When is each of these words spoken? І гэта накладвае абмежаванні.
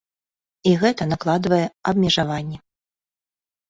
І 0.71 0.73
гэта 0.85 1.03
накладвае 1.13 1.63
абмежаванні. 1.95 2.57